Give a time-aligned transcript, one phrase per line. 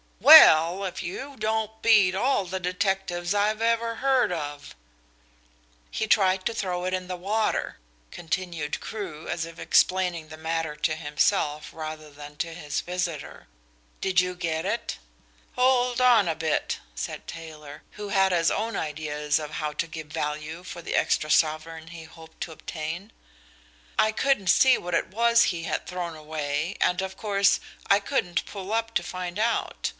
[0.19, 4.73] "Well, if you don't beat all the detectives I've ever heard of."
[5.91, 7.77] "He tried to throw it in the water,"
[8.09, 13.47] continued Crewe, as if explaining the matter to himself rather than to his visitor.
[13.99, 14.97] "Did you get it?"
[15.53, 20.07] "Hold on a bit," said Taylor, who had his own ideas of how to give
[20.07, 23.11] value for the extra sovereign he hoped to obtain.
[23.99, 28.45] "I couldn't see what it was he had thrown away, and, of course, I couldn't
[28.45, 29.89] pull up to find out.